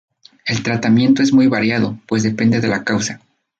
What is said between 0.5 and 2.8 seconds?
tratamiento es muy variado, pues depende de